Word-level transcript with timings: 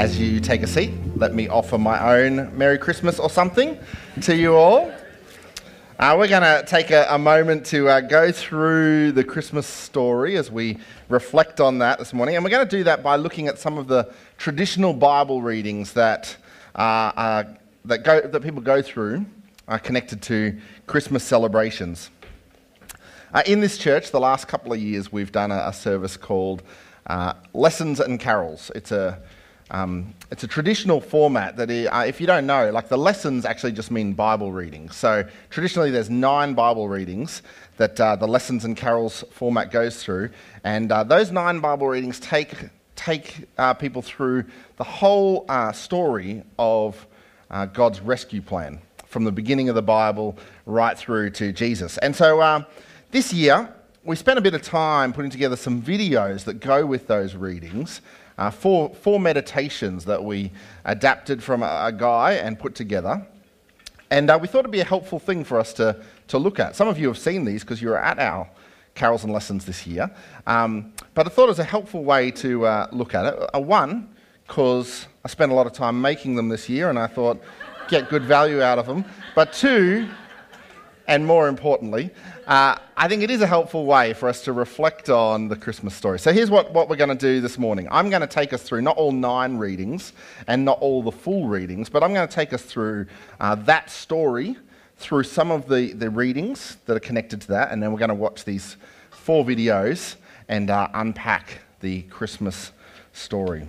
As 0.00 0.18
you 0.18 0.40
take 0.40 0.62
a 0.62 0.66
seat, 0.66 0.94
let 1.16 1.34
me 1.34 1.46
offer 1.48 1.76
my 1.76 2.16
own 2.16 2.56
Merry 2.56 2.78
Christmas 2.78 3.18
or 3.18 3.28
something 3.28 3.78
to 4.22 4.34
you 4.34 4.56
all. 4.56 4.90
Uh, 5.98 6.16
we're 6.18 6.26
going 6.26 6.40
to 6.40 6.64
take 6.66 6.90
a, 6.90 7.06
a, 7.10 7.18
moment 7.18 7.66
to 7.66 7.86
uh, 7.86 8.00
go 8.00 8.32
through 8.32 9.12
the 9.12 9.22
Christmas 9.22 9.66
story 9.66 10.38
as 10.38 10.50
we 10.50 10.78
reflect 11.10 11.60
on 11.60 11.76
that 11.80 11.98
this 11.98 12.14
morning. 12.14 12.34
And 12.34 12.42
we're 12.42 12.50
going 12.50 12.66
to 12.66 12.76
do 12.78 12.82
that 12.84 13.02
by 13.02 13.16
looking 13.16 13.46
at 13.46 13.58
some 13.58 13.76
of 13.76 13.88
the 13.88 14.10
traditional 14.38 14.94
Bible 14.94 15.42
readings 15.42 15.92
that, 15.92 16.34
uh, 16.76 17.44
that, 17.84 18.02
go, 18.02 18.22
that 18.22 18.42
people 18.42 18.62
go 18.62 18.80
through 18.80 19.26
uh, 19.68 19.76
connected 19.76 20.22
to 20.22 20.58
Christmas 20.86 21.24
celebrations. 21.24 22.08
Uh, 23.34 23.42
in 23.44 23.60
this 23.60 23.76
church, 23.76 24.12
the 24.12 24.20
last 24.20 24.48
couple 24.48 24.72
of 24.72 24.80
years, 24.80 25.12
we've 25.12 25.30
done 25.30 25.52
a, 25.52 25.64
a 25.66 25.74
service 25.74 26.16
called 26.16 26.62
uh, 27.06 27.34
Lessons 27.52 28.00
and 28.00 28.18
Carols. 28.18 28.72
It's 28.74 28.92
a 28.92 29.20
um, 29.70 30.14
it's 30.30 30.42
a 30.42 30.48
traditional 30.48 31.00
format 31.00 31.56
that, 31.56 31.70
uh, 31.70 32.04
if 32.06 32.20
you 32.20 32.26
don't 32.26 32.46
know, 32.46 32.70
like 32.70 32.88
the 32.88 32.98
lessons 32.98 33.44
actually 33.44 33.72
just 33.72 33.90
mean 33.90 34.12
Bible 34.12 34.52
readings. 34.52 34.96
So 34.96 35.24
traditionally, 35.48 35.90
there's 35.90 36.10
nine 36.10 36.54
Bible 36.54 36.88
readings 36.88 37.42
that 37.76 38.00
uh, 38.00 38.16
the 38.16 38.26
lessons 38.26 38.64
and 38.64 38.76
carols 38.76 39.24
format 39.30 39.70
goes 39.70 40.02
through, 40.02 40.30
and 40.64 40.90
uh, 40.90 41.04
those 41.04 41.30
nine 41.30 41.60
Bible 41.60 41.86
readings 41.88 42.18
take 42.20 42.54
take 42.96 43.48
uh, 43.56 43.72
people 43.72 44.02
through 44.02 44.44
the 44.76 44.84
whole 44.84 45.46
uh, 45.48 45.72
story 45.72 46.42
of 46.58 47.06
uh, 47.50 47.64
God's 47.64 48.00
rescue 48.00 48.42
plan 48.42 48.78
from 49.06 49.24
the 49.24 49.32
beginning 49.32 49.68
of 49.68 49.74
the 49.74 49.82
Bible 49.82 50.36
right 50.66 50.98
through 50.98 51.30
to 51.30 51.52
Jesus. 51.52 51.96
And 51.98 52.14
so 52.14 52.66
this 53.10 53.32
year, 53.32 53.74
we 54.04 54.16
spent 54.16 54.38
a 54.38 54.42
bit 54.42 54.54
of 54.54 54.62
time 54.62 55.12
putting 55.12 55.30
together 55.30 55.56
some 55.56 55.80
videos 55.80 56.44
that 56.44 56.60
go 56.60 56.84
with 56.84 57.06
those 57.06 57.34
readings 57.34 58.02
uh, 58.40 58.50
four, 58.50 58.88
four 58.94 59.20
meditations 59.20 60.06
that 60.06 60.24
we 60.24 60.50
adapted 60.86 61.42
from 61.42 61.62
a, 61.62 61.82
a 61.84 61.92
guy 61.92 62.32
and 62.32 62.58
put 62.58 62.74
together. 62.74 63.24
And 64.10 64.30
uh, 64.30 64.38
we 64.40 64.48
thought 64.48 64.60
it'd 64.60 64.70
be 64.70 64.80
a 64.80 64.84
helpful 64.84 65.18
thing 65.18 65.44
for 65.44 65.60
us 65.60 65.74
to, 65.74 66.02
to 66.28 66.38
look 66.38 66.58
at. 66.58 66.74
Some 66.74 66.88
of 66.88 66.98
you 66.98 67.06
have 67.08 67.18
seen 67.18 67.44
these 67.44 67.62
because 67.62 67.82
you 67.82 67.90
were 67.90 67.98
at 67.98 68.18
our 68.18 68.48
carols 68.94 69.24
and 69.24 69.32
lessons 69.32 69.66
this 69.66 69.86
year. 69.86 70.10
Um, 70.46 70.94
but 71.14 71.26
I 71.26 71.30
thought 71.30 71.44
it 71.44 71.48
was 71.48 71.58
a 71.58 71.64
helpful 71.64 72.02
way 72.02 72.30
to 72.32 72.64
uh, 72.64 72.88
look 72.92 73.14
at 73.14 73.26
it. 73.26 73.50
Uh, 73.54 73.60
one, 73.60 74.08
because 74.46 75.06
I 75.22 75.28
spent 75.28 75.52
a 75.52 75.54
lot 75.54 75.66
of 75.66 75.74
time 75.74 76.00
making 76.00 76.34
them 76.34 76.48
this 76.48 76.66
year 76.66 76.88
and 76.88 76.98
I 76.98 77.08
thought, 77.08 77.40
get 77.88 78.08
good 78.08 78.22
value 78.24 78.62
out 78.62 78.78
of 78.78 78.86
them. 78.86 79.04
But 79.34 79.52
two, 79.52 80.08
and 81.10 81.26
more 81.26 81.48
importantly, 81.48 82.08
uh, 82.46 82.76
I 82.96 83.08
think 83.08 83.24
it 83.24 83.32
is 83.32 83.42
a 83.42 83.46
helpful 83.46 83.84
way 83.84 84.12
for 84.12 84.28
us 84.28 84.44
to 84.44 84.52
reflect 84.52 85.10
on 85.10 85.48
the 85.48 85.56
Christmas 85.56 85.92
story. 85.92 86.20
So 86.20 86.32
here's 86.32 86.50
what, 86.50 86.72
what 86.72 86.88
we're 86.88 86.94
going 86.94 87.10
to 87.10 87.16
do 87.16 87.40
this 87.40 87.58
morning. 87.58 87.88
I'm 87.90 88.10
going 88.10 88.20
to 88.20 88.28
take 88.28 88.52
us 88.52 88.62
through 88.62 88.82
not 88.82 88.96
all 88.96 89.10
nine 89.10 89.56
readings 89.56 90.12
and 90.46 90.64
not 90.64 90.78
all 90.78 91.02
the 91.02 91.10
full 91.10 91.48
readings, 91.48 91.88
but 91.88 92.04
I'm 92.04 92.14
going 92.14 92.28
to 92.28 92.32
take 92.32 92.52
us 92.52 92.62
through 92.62 93.06
uh, 93.40 93.56
that 93.56 93.90
story, 93.90 94.56
through 94.98 95.24
some 95.24 95.50
of 95.50 95.68
the, 95.68 95.94
the 95.94 96.08
readings 96.08 96.76
that 96.86 96.96
are 96.96 97.00
connected 97.00 97.40
to 97.40 97.48
that, 97.48 97.72
and 97.72 97.82
then 97.82 97.90
we're 97.90 97.98
going 97.98 98.10
to 98.10 98.14
watch 98.14 98.44
these 98.44 98.76
four 99.10 99.44
videos 99.44 100.14
and 100.48 100.70
uh, 100.70 100.86
unpack 100.94 101.58
the 101.80 102.02
Christmas 102.02 102.70
story. 103.12 103.66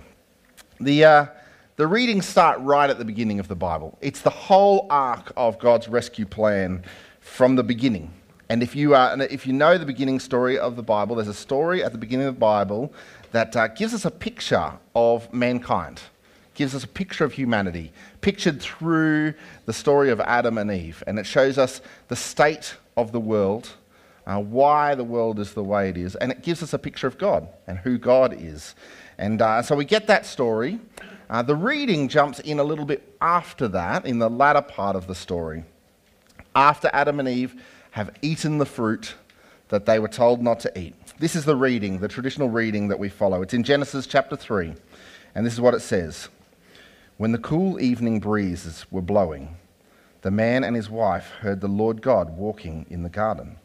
The, 0.78 1.04
uh, 1.04 1.26
the 1.74 1.88
readings 1.88 2.24
start 2.24 2.60
right 2.60 2.88
at 2.88 2.98
the 2.98 3.04
beginning 3.04 3.40
of 3.40 3.48
the 3.48 3.56
Bible. 3.56 3.98
It's 4.00 4.20
the 4.20 4.30
whole 4.30 4.86
arc 4.90 5.32
of 5.36 5.58
God's 5.58 5.88
rescue 5.88 6.26
plan 6.26 6.84
from 7.22 7.56
the 7.56 7.62
beginning. 7.62 8.12
And 8.48 8.62
if 8.62 8.76
you, 8.76 8.94
uh, 8.94 9.26
if 9.30 9.46
you 9.46 9.54
know 9.54 9.78
the 9.78 9.86
beginning 9.86 10.20
story 10.20 10.58
of 10.58 10.76
the 10.76 10.82
Bible, 10.82 11.16
there's 11.16 11.28
a 11.28 11.32
story 11.32 11.82
at 11.82 11.92
the 11.92 11.98
beginning 11.98 12.26
of 12.26 12.34
the 12.34 12.40
Bible 12.40 12.92
that 13.30 13.56
uh, 13.56 13.68
gives 13.68 13.94
us 13.94 14.04
a 14.04 14.10
picture 14.10 14.72
of 14.94 15.32
mankind, 15.32 16.02
gives 16.52 16.74
us 16.74 16.84
a 16.84 16.88
picture 16.88 17.24
of 17.24 17.32
humanity, 17.32 17.92
pictured 18.20 18.60
through 18.60 19.32
the 19.64 19.72
story 19.72 20.10
of 20.10 20.20
Adam 20.20 20.58
and 20.58 20.70
Eve. 20.70 21.02
And 21.06 21.18
it 21.18 21.24
shows 21.24 21.56
us 21.56 21.80
the 22.08 22.16
state 22.16 22.76
of 22.94 23.12
the 23.12 23.20
world, 23.20 23.70
uh, 24.26 24.38
why 24.38 24.94
the 24.94 25.04
world 25.04 25.38
is 25.38 25.54
the 25.54 25.64
way 25.64 25.88
it 25.88 25.96
is, 25.96 26.14
and 26.16 26.30
it 26.30 26.42
gives 26.42 26.62
us 26.62 26.74
a 26.74 26.78
picture 26.78 27.06
of 27.06 27.16
God 27.16 27.48
and 27.66 27.78
who 27.78 27.96
God 27.96 28.36
is. 28.38 28.74
And 29.16 29.40
uh, 29.40 29.62
so 29.62 29.74
we 29.76 29.86
get 29.86 30.08
that 30.08 30.26
story. 30.26 30.78
Uh, 31.30 31.40
the 31.40 31.56
reading 31.56 32.08
jumps 32.08 32.38
in 32.40 32.58
a 32.58 32.64
little 32.64 32.84
bit 32.84 33.16
after 33.22 33.66
that, 33.68 34.04
in 34.04 34.18
the 34.18 34.28
latter 34.28 34.60
part 34.60 34.94
of 34.94 35.06
the 35.06 35.14
story. 35.14 35.64
After 36.54 36.90
Adam 36.92 37.18
and 37.18 37.28
Eve 37.28 37.60
have 37.92 38.14
eaten 38.22 38.58
the 38.58 38.66
fruit 38.66 39.14
that 39.68 39.86
they 39.86 39.98
were 39.98 40.08
told 40.08 40.42
not 40.42 40.60
to 40.60 40.78
eat. 40.78 40.94
This 41.18 41.34
is 41.34 41.44
the 41.44 41.56
reading, 41.56 41.98
the 41.98 42.08
traditional 42.08 42.50
reading 42.50 42.88
that 42.88 42.98
we 42.98 43.08
follow. 43.08 43.42
It's 43.42 43.54
in 43.54 43.64
Genesis 43.64 44.06
chapter 44.06 44.36
3, 44.36 44.74
and 45.34 45.46
this 45.46 45.54
is 45.54 45.60
what 45.60 45.74
it 45.74 45.80
says 45.80 46.28
When 47.16 47.32
the 47.32 47.38
cool 47.38 47.80
evening 47.80 48.20
breezes 48.20 48.84
were 48.90 49.02
blowing, 49.02 49.56
the 50.22 50.30
man 50.30 50.62
and 50.62 50.76
his 50.76 50.90
wife 50.90 51.30
heard 51.40 51.60
the 51.60 51.68
Lord 51.68 52.02
God 52.02 52.36
walking 52.36 52.86
in 52.90 53.02
the 53.02 53.08
garden. 53.08 53.56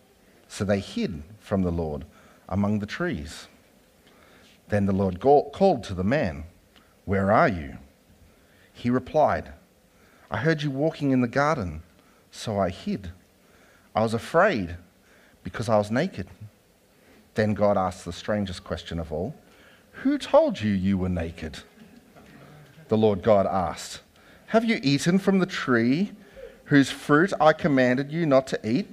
So 0.48 0.64
they 0.64 0.80
hid 0.80 1.24
from 1.40 1.64
the 1.64 1.72
Lord 1.72 2.06
among 2.48 2.80
the 2.80 2.86
trees. 2.86 3.48
Then 4.70 4.86
the 4.86 4.94
Lord 4.94 5.20
called 5.20 5.84
to 5.84 5.94
the 5.94 6.04
man, 6.04 6.46
Where 7.06 7.32
are 7.32 7.50
you? 7.50 7.78
He 8.74 8.90
replied, 8.90 9.52
I 10.30 10.38
heard 10.38 10.62
you 10.62 10.72
walking 10.72 11.12
in 11.12 11.22
the 11.22 11.28
garden, 11.28 11.84
so 12.32 12.60
I 12.60 12.70
hid. 12.70 13.12
I 13.96 14.02
was 14.02 14.14
afraid 14.14 14.78
because 15.44 15.70
I 15.70 15.78
was 15.78 15.90
naked. 15.92 16.28
Then 17.34 17.54
God 17.54 17.78
asked 17.78 18.06
the 18.06 18.14
strangest 18.14 18.64
question 18.64 19.00
of 19.00 19.12
all 19.12 19.36
Who 20.04 20.18
told 20.18 20.62
you 20.62 20.72
you 20.72 20.98
were 20.98 21.10
naked? 21.10 21.60
The 22.88 22.98
Lord 22.98 23.22
God 23.22 23.46
asked, 23.46 24.02
Have 24.48 24.66
you 24.66 24.80
eaten 24.82 25.20
from 25.20 25.40
the 25.40 25.46
tree 25.46 26.12
whose 26.66 26.90
fruit 26.90 27.34
I 27.40 27.54
commanded 27.54 28.12
you 28.12 28.26
not 28.26 28.48
to 28.48 28.70
eat? 28.70 28.88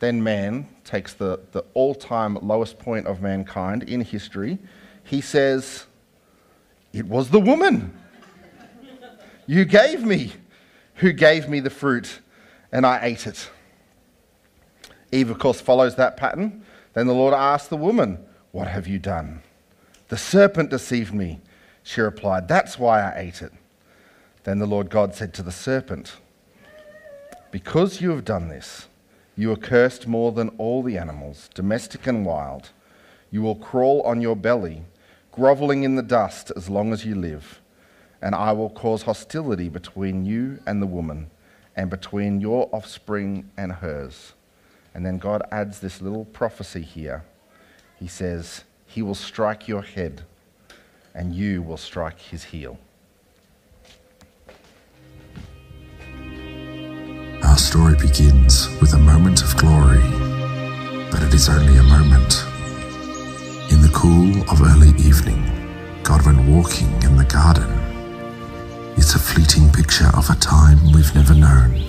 Then 0.00 0.22
man 0.22 0.68
takes 0.84 1.14
the, 1.14 1.40
the 1.52 1.64
all 1.74 1.94
time 1.94 2.38
lowest 2.42 2.78
point 2.78 3.06
of 3.06 3.22
mankind 3.22 3.84
in 3.84 4.00
history. 4.00 4.58
He 5.02 5.20
says, 5.20 5.86
It 6.92 7.06
was 7.06 7.30
the 7.30 7.40
woman 7.40 7.98
you 9.46 9.64
gave 9.64 10.04
me 10.04 10.32
who 10.96 11.12
gave 11.12 11.48
me 11.48 11.60
the 11.60 11.70
fruit, 11.70 12.20
and 12.72 12.86
I 12.86 13.00
ate 13.02 13.26
it. 13.26 13.50
Eve, 15.12 15.30
of 15.30 15.38
course, 15.38 15.60
follows 15.60 15.96
that 15.96 16.16
pattern. 16.16 16.64
Then 16.92 17.06
the 17.06 17.14
Lord 17.14 17.34
asked 17.34 17.70
the 17.70 17.76
woman, 17.76 18.18
What 18.52 18.68
have 18.68 18.86
you 18.86 18.98
done? 18.98 19.42
The 20.08 20.16
serpent 20.16 20.70
deceived 20.70 21.14
me. 21.14 21.40
She 21.82 22.00
replied, 22.00 22.48
That's 22.48 22.78
why 22.78 23.02
I 23.02 23.18
ate 23.18 23.42
it. 23.42 23.52
Then 24.44 24.58
the 24.58 24.66
Lord 24.66 24.90
God 24.90 25.14
said 25.14 25.32
to 25.34 25.42
the 25.42 25.52
serpent, 25.52 26.16
Because 27.50 28.00
you 28.00 28.10
have 28.10 28.24
done 28.24 28.48
this, 28.48 28.88
you 29.36 29.50
are 29.52 29.56
cursed 29.56 30.06
more 30.06 30.32
than 30.32 30.50
all 30.58 30.82
the 30.82 30.98
animals, 30.98 31.50
domestic 31.54 32.06
and 32.06 32.24
wild. 32.24 32.70
You 33.30 33.42
will 33.42 33.56
crawl 33.56 34.02
on 34.02 34.20
your 34.20 34.36
belly, 34.36 34.82
groveling 35.32 35.82
in 35.82 35.96
the 35.96 36.02
dust 36.02 36.52
as 36.56 36.70
long 36.70 36.92
as 36.92 37.04
you 37.04 37.14
live. 37.16 37.60
And 38.22 38.34
I 38.34 38.52
will 38.52 38.70
cause 38.70 39.02
hostility 39.02 39.68
between 39.68 40.24
you 40.24 40.60
and 40.66 40.80
the 40.80 40.86
woman, 40.86 41.30
and 41.76 41.90
between 41.90 42.40
your 42.40 42.68
offspring 42.72 43.50
and 43.56 43.72
hers 43.72 44.34
and 44.94 45.04
then 45.04 45.18
God 45.18 45.42
adds 45.50 45.80
this 45.80 46.00
little 46.00 46.24
prophecy 46.24 46.82
here. 46.82 47.24
He 47.98 48.06
says, 48.06 48.62
He 48.86 49.02
will 49.02 49.16
strike 49.16 49.66
your 49.66 49.82
head, 49.82 50.22
and 51.14 51.34
you 51.34 51.62
will 51.62 51.76
strike 51.76 52.20
his 52.20 52.44
heel. 52.44 52.78
Our 57.42 57.58
story 57.58 57.96
begins 57.96 58.68
with 58.80 58.94
a 58.94 58.98
moment 58.98 59.42
of 59.42 59.56
glory, 59.56 60.02
but 61.10 61.22
it 61.22 61.34
is 61.34 61.48
only 61.48 61.76
a 61.76 61.82
moment. 61.82 62.44
In 63.72 63.82
the 63.82 63.90
cool 63.92 64.42
of 64.48 64.62
early 64.62 64.90
evening, 65.02 65.42
God 66.04 66.24
went 66.24 66.48
walking 66.48 66.90
in 67.02 67.16
the 67.16 67.24
garden. 67.24 67.93
It's 68.96 69.14
a 69.14 69.18
fleeting 69.18 69.70
picture 69.72 70.10
of 70.14 70.30
a 70.30 70.36
time 70.36 70.78
we've 70.92 71.14
never 71.14 71.34
known 71.34 71.84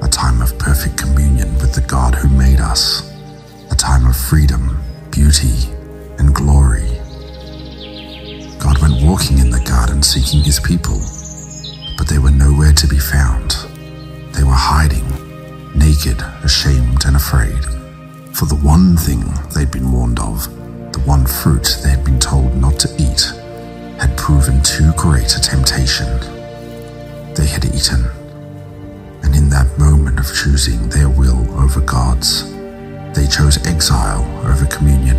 a 0.00 0.08
time 0.08 0.40
of 0.40 0.56
perfect 0.58 0.96
communion 0.96 1.52
with 1.54 1.74
the 1.74 1.84
God 1.86 2.14
who 2.14 2.28
made 2.28 2.60
us, 2.60 3.12
a 3.70 3.74
time 3.74 4.06
of 4.06 4.16
freedom, 4.16 4.80
beauty, 5.10 5.68
and 6.18 6.34
glory. 6.34 6.88
God 8.58 8.78
went 8.80 9.02
walking 9.02 9.38
in 9.38 9.50
the 9.50 9.62
garden 9.66 10.02
seeking 10.02 10.42
his 10.42 10.60
people, 10.60 11.00
but 11.98 12.08
they 12.08 12.18
were 12.18 12.30
nowhere 12.30 12.72
to 12.72 12.86
be 12.86 12.98
found. 12.98 13.56
They 14.34 14.44
were 14.44 14.54
hiding, 14.54 15.06
naked, 15.76 16.20
ashamed, 16.44 17.04
and 17.04 17.16
afraid, 17.16 17.64
for 18.34 18.46
the 18.46 18.60
one 18.62 18.96
thing 18.96 19.24
they'd 19.54 19.72
been 19.72 19.90
warned 19.90 20.20
of, 20.20 20.44
the 20.92 21.02
one 21.04 21.26
fruit 21.26 21.78
they 21.82 21.90
had 21.90 22.04
been 22.04 22.20
told 22.20 22.56
not 22.56 22.78
to 22.80 22.88
eat, 22.98 23.32
had 23.98 24.16
proven 24.16 24.62
too 24.62 24.92
great 24.96 25.34
a 25.36 25.40
temptation. 25.40 26.06
They 27.34 27.46
had 27.46 27.64
eaten 27.64 28.04
and 29.22 29.36
in 29.36 29.48
that 29.50 29.78
moment 29.78 30.18
of 30.18 30.26
choosing 30.34 30.88
their 30.88 31.08
will 31.08 31.44
over 31.60 31.80
God's, 31.80 32.50
they 33.14 33.26
chose 33.26 33.58
exile 33.66 34.24
over 34.46 34.64
communion. 34.66 35.16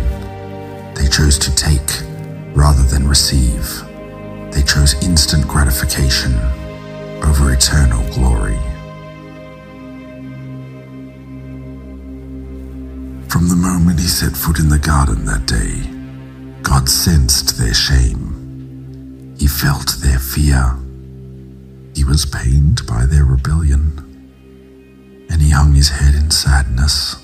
They 0.94 1.06
chose 1.06 1.38
to 1.38 1.54
take 1.54 2.02
rather 2.54 2.82
than 2.82 3.06
receive. 3.06 3.64
They 4.52 4.62
chose 4.62 4.94
instant 5.04 5.46
gratification 5.46 6.34
over 7.22 7.52
eternal 7.52 8.02
glory. 8.14 8.58
From 13.28 13.48
the 13.48 13.56
moment 13.56 14.00
he 14.00 14.06
set 14.06 14.32
foot 14.36 14.58
in 14.58 14.68
the 14.68 14.78
garden 14.78 15.24
that 15.26 15.46
day, 15.46 15.88
God 16.62 16.88
sensed 16.88 17.58
their 17.58 17.74
shame. 17.74 18.29
He 19.40 19.46
felt 19.46 19.96
their 20.02 20.18
fear. 20.18 20.76
He 21.94 22.04
was 22.04 22.26
pained 22.26 22.86
by 22.86 23.06
their 23.06 23.24
rebellion, 23.24 23.96
and 25.30 25.40
he 25.40 25.48
hung 25.48 25.72
his 25.72 25.88
head 25.88 26.14
in 26.14 26.30
sadness. 26.30 27.16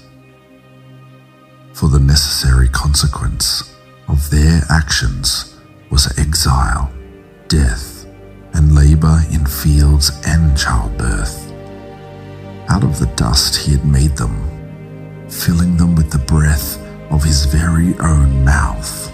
For 1.74 1.90
the 1.90 2.00
necessary 2.00 2.70
consequence 2.70 3.76
of 4.08 4.30
their 4.30 4.62
actions 4.70 5.56
was 5.90 6.18
exile, 6.18 6.90
death, 7.48 8.06
and 8.54 8.74
labor 8.74 9.20
in 9.30 9.44
fields 9.44 10.10
and 10.26 10.56
childbirth. 10.56 11.52
Out 12.70 12.82
of 12.82 12.98
the 12.98 13.12
dust 13.16 13.56
he 13.56 13.72
had 13.72 13.84
made 13.84 14.16
them, 14.16 15.28
filling 15.28 15.76
them 15.76 15.94
with 15.94 16.10
the 16.10 16.24
breath 16.32 16.78
of 17.10 17.22
his 17.22 17.44
very 17.44 17.94
own 17.98 18.42
mouth. 18.42 19.12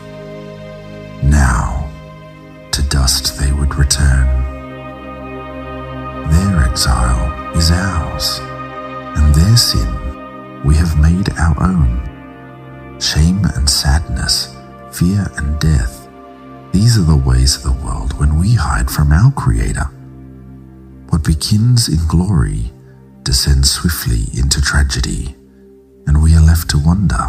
Now, 1.24 1.71
dust 3.02 3.36
they 3.36 3.50
would 3.50 3.74
return. 3.74 4.26
Their 6.30 6.62
exile 6.62 7.26
is 7.56 7.72
ours, 7.72 8.38
and 9.16 9.34
their 9.34 9.56
sin 9.56 9.90
we 10.64 10.76
have 10.76 10.96
made 11.00 11.28
our 11.36 11.56
own. 11.60 11.92
Shame 13.00 13.44
and 13.56 13.68
sadness, 13.68 14.54
fear 14.92 15.26
and 15.36 15.58
death, 15.58 16.06
these 16.70 16.96
are 16.96 17.10
the 17.12 17.16
ways 17.16 17.56
of 17.56 17.64
the 17.64 17.84
world 17.84 18.16
when 18.20 18.38
we 18.38 18.54
hide 18.54 18.88
from 18.88 19.10
our 19.10 19.32
Creator. 19.32 19.88
What 21.08 21.24
begins 21.24 21.88
in 21.88 22.06
glory 22.06 22.70
descends 23.24 23.68
swiftly 23.68 24.26
into 24.38 24.60
tragedy, 24.60 25.34
and 26.06 26.22
we 26.22 26.36
are 26.36 26.46
left 26.52 26.70
to 26.70 26.78
wonder 26.78 27.24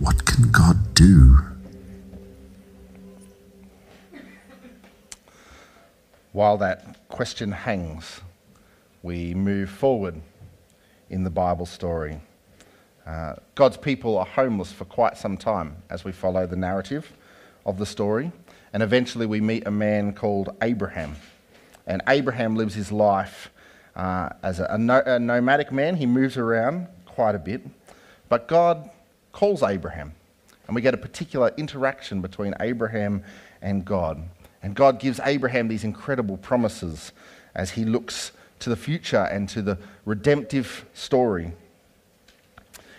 what 0.00 0.24
can 0.24 0.50
God 0.50 0.94
do? 0.94 1.49
While 6.32 6.58
that 6.58 7.08
question 7.08 7.50
hangs, 7.50 8.20
we 9.02 9.34
move 9.34 9.68
forward 9.68 10.20
in 11.08 11.24
the 11.24 11.30
Bible 11.30 11.66
story. 11.66 12.20
Uh, 13.04 13.34
God's 13.56 13.76
people 13.76 14.16
are 14.16 14.26
homeless 14.26 14.70
for 14.70 14.84
quite 14.84 15.16
some 15.18 15.36
time 15.36 15.76
as 15.90 16.04
we 16.04 16.12
follow 16.12 16.46
the 16.46 16.54
narrative 16.54 17.12
of 17.66 17.78
the 17.78 17.86
story, 17.86 18.30
and 18.72 18.80
eventually 18.80 19.26
we 19.26 19.40
meet 19.40 19.66
a 19.66 19.72
man 19.72 20.12
called 20.12 20.50
Abraham. 20.62 21.16
And 21.88 22.00
Abraham 22.06 22.54
lives 22.54 22.74
his 22.74 22.92
life 22.92 23.50
uh, 23.96 24.28
as 24.44 24.60
a, 24.60 24.66
a, 24.70 24.78
no, 24.78 25.02
a 25.04 25.18
nomadic 25.18 25.72
man, 25.72 25.96
he 25.96 26.06
moves 26.06 26.36
around 26.36 26.86
quite 27.06 27.34
a 27.34 27.40
bit, 27.40 27.62
but 28.28 28.46
God 28.46 28.88
calls 29.32 29.64
Abraham, 29.64 30.14
and 30.68 30.76
we 30.76 30.80
get 30.80 30.94
a 30.94 30.98
particular 30.98 31.52
interaction 31.56 32.20
between 32.20 32.54
Abraham 32.60 33.24
and 33.60 33.84
God. 33.84 34.22
And 34.62 34.74
God 34.74 35.00
gives 35.00 35.20
Abraham 35.24 35.68
these 35.68 35.84
incredible 35.84 36.36
promises 36.36 37.12
as 37.54 37.70
he 37.70 37.84
looks 37.84 38.32
to 38.60 38.68
the 38.68 38.76
future 38.76 39.24
and 39.24 39.48
to 39.48 39.62
the 39.62 39.78
redemptive 40.04 40.86
story. 40.94 41.52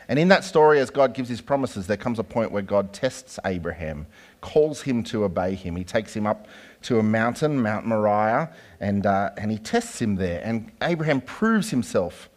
And 0.08 0.20
in 0.20 0.28
that 0.28 0.44
story, 0.44 0.80
as 0.80 0.90
God 0.90 1.14
gives 1.14 1.30
his 1.30 1.40
promises, 1.40 1.88
there 1.88 1.98
comes 1.98 2.20
a 2.20 2.24
point 2.24 2.52
where 2.52 2.64
God 2.64 2.92
tests 2.92 3.40
Abraham, 3.46 4.08
calls 4.42 4.82
him 4.82 5.04
to 5.06 5.24
obey 5.24 5.56
him. 5.56 5.76
He 5.76 5.86
takes 5.86 6.14
him 6.14 6.28
up 6.28 6.48
to 6.84 7.00
a 7.00 7.04
mountain, 7.04 7.62
Mount 7.62 7.86
Moriah, 7.86 8.50
and, 8.80 9.06
uh, 9.06 9.30
and 9.38 9.52
he 9.52 9.58
tests 9.58 10.02
him 10.02 10.16
there. 10.16 10.42
And 10.44 10.72
Abraham 10.82 11.22
proves 11.22 11.70
himself 11.70 12.30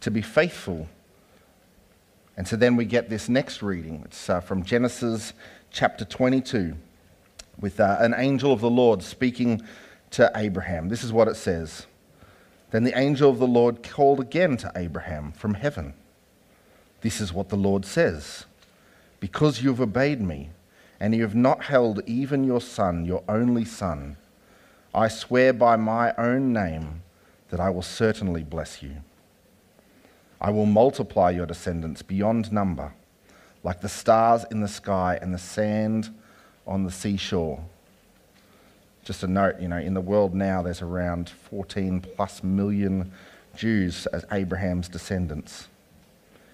to 0.00 0.10
be 0.10 0.22
faithful. 0.22 0.86
And 2.36 2.46
so 2.46 2.54
then 2.54 2.76
we 2.76 2.84
get 2.84 3.10
this 3.10 3.28
next 3.28 3.62
reading. 3.62 4.02
It's 4.04 4.30
uh, 4.30 4.40
from 4.40 4.62
Genesis 4.62 5.32
chapter 5.72 6.04
22 6.04 6.76
with 7.60 7.80
uh, 7.80 7.96
an 8.00 8.14
angel 8.16 8.52
of 8.52 8.60
the 8.60 8.70
Lord 8.70 9.02
speaking 9.02 9.62
to 10.10 10.30
Abraham. 10.34 10.88
This 10.88 11.04
is 11.04 11.12
what 11.12 11.28
it 11.28 11.36
says 11.36 11.86
Then 12.70 12.84
the 12.84 12.98
angel 12.98 13.30
of 13.30 13.38
the 13.38 13.46
Lord 13.46 13.82
called 13.82 14.20
again 14.20 14.56
to 14.58 14.72
Abraham 14.76 15.32
from 15.32 15.54
heaven. 15.54 15.94
This 17.00 17.20
is 17.20 17.32
what 17.32 17.48
the 17.48 17.56
Lord 17.56 17.84
says 17.84 18.46
Because 19.20 19.62
you 19.62 19.70
have 19.70 19.80
obeyed 19.80 20.20
me, 20.20 20.50
and 21.00 21.14
you 21.14 21.22
have 21.22 21.34
not 21.34 21.64
held 21.64 22.02
even 22.06 22.44
your 22.44 22.60
son, 22.60 23.04
your 23.04 23.22
only 23.28 23.64
son, 23.64 24.16
I 24.94 25.08
swear 25.08 25.52
by 25.52 25.76
my 25.76 26.14
own 26.16 26.52
name 26.52 27.02
that 27.50 27.60
I 27.60 27.70
will 27.70 27.82
certainly 27.82 28.42
bless 28.42 28.82
you. 28.82 28.96
I 30.40 30.50
will 30.50 30.66
multiply 30.66 31.30
your 31.30 31.46
descendants 31.46 32.02
beyond 32.02 32.52
number, 32.52 32.94
like 33.62 33.80
the 33.80 33.88
stars 33.88 34.44
in 34.50 34.60
the 34.60 34.68
sky 34.68 35.18
and 35.20 35.34
the 35.34 35.38
sand 35.38 36.14
on 36.68 36.84
the 36.84 36.90
seashore. 36.90 37.64
Just 39.04 39.22
a 39.22 39.26
note, 39.26 39.58
you 39.60 39.68
know, 39.68 39.78
in 39.78 39.94
the 39.94 40.00
world 40.00 40.34
now 40.34 40.62
there's 40.62 40.82
around 40.82 41.30
14 41.50 42.00
plus 42.00 42.44
million 42.44 43.10
Jews 43.56 44.06
as 44.06 44.24
Abraham's 44.30 44.88
descendants. 44.88 45.68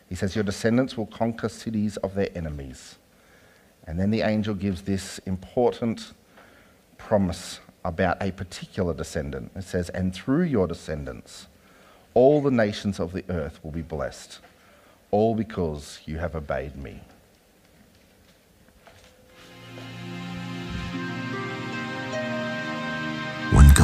He 0.08 0.14
says, 0.14 0.34
Your 0.34 0.44
descendants 0.44 0.96
will 0.96 1.06
conquer 1.06 1.48
cities 1.48 1.96
of 1.98 2.14
their 2.14 2.28
enemies. 2.34 2.96
And 3.86 3.98
then 3.98 4.10
the 4.10 4.22
angel 4.22 4.54
gives 4.54 4.82
this 4.82 5.18
important 5.26 6.12
promise 6.96 7.60
about 7.84 8.22
a 8.22 8.30
particular 8.30 8.94
descendant. 8.94 9.50
It 9.54 9.64
says, 9.64 9.90
And 9.90 10.14
through 10.14 10.44
your 10.44 10.66
descendants, 10.66 11.48
all 12.14 12.40
the 12.40 12.50
nations 12.50 13.00
of 13.00 13.12
the 13.12 13.24
earth 13.28 13.58
will 13.62 13.72
be 13.72 13.82
blessed, 13.82 14.38
all 15.10 15.34
because 15.34 15.98
you 16.06 16.18
have 16.18 16.34
obeyed 16.34 16.76
me. 16.76 17.00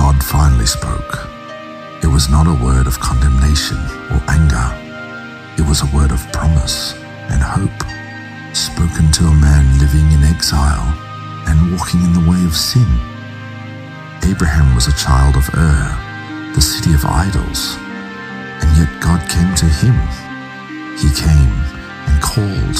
God 0.00 0.24
finally 0.24 0.64
spoke, 0.64 1.28
it 2.02 2.06
was 2.06 2.30
not 2.30 2.46
a 2.46 2.64
word 2.64 2.86
of 2.86 2.98
condemnation 2.98 3.76
or 4.08 4.18
anger. 4.32 4.68
It 5.60 5.68
was 5.68 5.82
a 5.82 5.94
word 5.94 6.10
of 6.10 6.24
promise 6.32 6.94
and 7.28 7.42
hope, 7.42 7.84
spoken 8.56 9.12
to 9.12 9.24
a 9.28 9.34
man 9.34 9.78
living 9.78 10.10
in 10.10 10.24
exile 10.24 10.88
and 11.46 11.76
walking 11.76 12.00
in 12.00 12.14
the 12.14 12.24
way 12.24 12.42
of 12.46 12.56
sin. 12.56 12.88
Abraham 14.24 14.74
was 14.74 14.88
a 14.88 14.96
child 14.96 15.36
of 15.36 15.46
Ur, 15.52 16.52
the 16.54 16.62
city 16.62 16.94
of 16.94 17.04
idols, 17.04 17.76
and 18.64 18.70
yet 18.80 18.88
God 19.04 19.20
came 19.28 19.52
to 19.54 19.68
him. 19.68 19.96
He 20.96 21.12
came 21.12 21.52
and 22.08 22.22
called, 22.22 22.78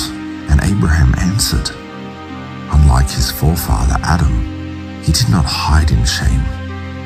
and 0.49 0.59
Abraham 0.65 1.13
answered. 1.19 1.69
Unlike 2.73 3.11
his 3.11 3.31
forefather 3.31 3.99
Adam, 4.05 4.41
he 5.03 5.13
did 5.13 5.29
not 5.29 5.45
hide 5.45 5.91
in 5.91 6.03
shame. 6.07 6.60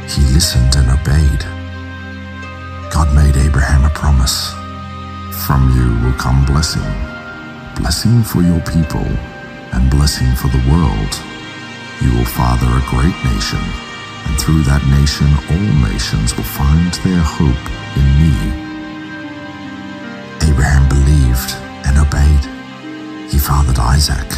He 0.08 0.22
listened 0.32 0.76
and 0.76 0.90
obeyed. 0.90 1.42
God 2.92 3.14
made 3.14 3.36
Abraham 3.36 3.84
a 3.84 3.90
promise. 3.90 4.52
From 5.46 5.70
you 5.76 6.06
will 6.06 6.16
come 6.16 6.44
blessing, 6.44 6.86
blessing 7.76 8.22
for 8.22 8.42
your 8.42 8.60
people, 8.60 9.06
and 9.72 9.90
blessing 9.90 10.32
for 10.36 10.48
the 10.48 10.64
world. 10.70 11.12
You 12.00 12.16
will 12.16 12.24
father 12.24 12.66
a 12.68 12.88
great 12.88 13.16
nation, 13.24 13.64
and 14.26 14.38
through 14.40 14.62
that 14.64 14.84
nation 14.88 15.28
all 15.50 15.90
nations 15.90 16.36
will 16.36 16.44
find 16.44 16.92
their 17.02 17.22
hope 17.22 17.66
in 17.96 18.06
me. 18.20 18.34
Abraham 20.48 20.88
believed 20.88 21.56
and 21.86 21.98
obeyed. 21.98 22.44
He 23.30 23.38
fathered 23.38 23.78
Isaac. 23.78 24.30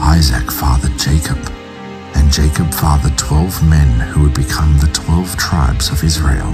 Isaac 0.00 0.50
fathered 0.50 0.98
Jacob. 0.98 1.55
And 2.16 2.32
Jacob 2.32 2.72
fathered 2.72 3.16
twelve 3.16 3.62
men 3.68 4.00
who 4.00 4.22
would 4.22 4.34
become 4.34 4.78
the 4.78 4.90
twelve 4.92 5.36
tribes 5.36 5.90
of 5.90 6.02
Israel, 6.02 6.52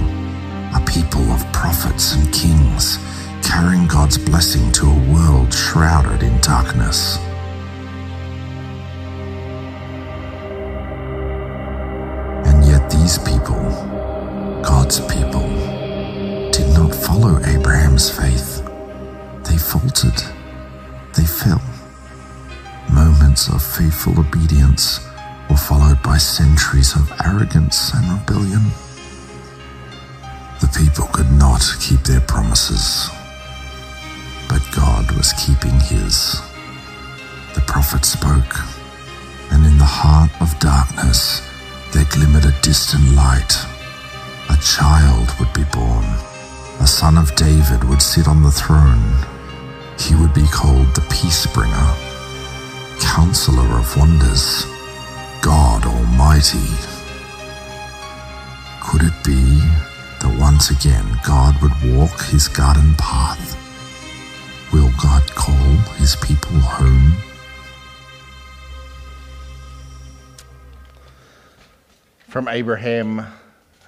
a 0.75 0.83
people 0.85 1.23
of 1.31 1.51
prophets 1.51 2.15
and 2.15 2.31
kings, 2.31 2.99
carrying 3.41 3.87
God's 3.87 4.17
blessing 4.17 4.71
to 4.73 4.85
a 4.85 5.13
world 5.13 5.53
shrouded 5.53 6.21
in 6.21 6.39
darkness. 6.41 7.17
And 12.45 12.63
yet, 12.65 12.89
these 12.89 13.17
people, 13.17 13.63
God's 14.61 14.99
people, 14.99 15.47
did 16.51 16.69
not 16.77 16.93
follow 16.93 17.43
Abraham's 17.45 18.09
faith. 18.11 18.61
They 19.45 19.57
faltered, 19.57 20.21
they 21.15 21.25
fell. 21.25 21.61
Moments 22.91 23.49
of 23.49 23.63
faithful 23.63 24.19
obedience 24.19 24.99
were 25.53 25.57
followed 25.57 26.01
by 26.01 26.17
centuries 26.17 26.95
of 26.95 27.13
arrogance 27.23 27.93
and 27.93 28.11
rebellion. 28.11 28.63
The 30.59 30.71
people 30.81 31.05
could 31.13 31.31
not 31.31 31.61
keep 31.79 32.01
their 32.01 32.21
promises, 32.21 33.07
but 34.49 34.63
God 34.75 35.11
was 35.11 35.31
keeping 35.33 35.77
his. 35.79 36.41
The 37.53 37.61
prophet 37.67 38.03
spoke, 38.03 38.55
and 39.51 39.63
in 39.63 39.77
the 39.77 39.93
heart 40.01 40.31
of 40.41 40.57
darkness 40.57 41.47
there 41.91 42.09
glimmered 42.09 42.45
a 42.45 42.61
distant 42.63 43.13
light, 43.13 43.53
a 44.49 44.57
child 44.57 45.29
would 45.37 45.53
be 45.53 45.65
born. 45.65 46.05
A 46.81 46.87
son 46.87 47.15
of 47.15 47.35
David 47.35 47.83
would 47.83 48.01
sit 48.01 48.27
on 48.27 48.41
the 48.41 48.49
throne. 48.49 49.05
He 49.99 50.15
would 50.15 50.33
be 50.33 50.47
called 50.47 50.95
the 50.95 51.05
Peace 51.11 51.45
Bringer, 51.45 51.93
Counselor 52.99 53.77
of 53.77 53.95
Wonders, 53.95 54.72
God 55.43 55.85
Almighty. 55.85 56.57
Could 58.81 59.01
it 59.01 59.23
be 59.25 59.59
that 60.21 60.37
once 60.39 60.69
again 60.69 61.05
God 61.27 61.61
would 61.61 61.97
walk 61.97 62.21
his 62.21 62.47
garden 62.47 62.95
path? 62.97 63.59
Will 64.71 64.89
God 65.01 65.29
call 65.35 65.75
his 65.97 66.15
people 66.15 66.57
home? 66.59 67.17
From 72.29 72.47
Abraham, 72.47 73.25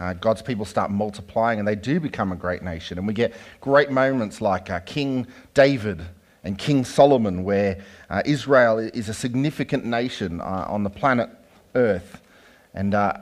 uh, 0.01 0.11
God's 0.11 0.41
people 0.41 0.65
start 0.65 0.91
multiplying 0.91 1.59
and 1.59 1.65
they 1.65 1.75
do 1.75 2.01
become 2.01 2.33
a 2.33 2.35
great 2.35 2.63
nation. 2.63 2.97
And 2.97 3.07
we 3.07 3.13
get 3.13 3.33
great 3.61 3.89
moments 3.89 4.41
like 4.41 4.69
uh, 4.69 4.81
King 4.81 5.25
David 5.53 6.01
and 6.43 6.57
King 6.57 6.83
Solomon, 6.83 7.45
where 7.45 7.81
uh, 8.09 8.21
Israel 8.25 8.77
is 8.77 9.07
a 9.07 9.13
significant 9.13 9.85
nation 9.85 10.41
uh, 10.41 10.65
on 10.67 10.83
the 10.83 10.89
planet 10.89 11.29
Earth. 11.75 12.21
And 12.73 12.93
uh, 12.93 13.17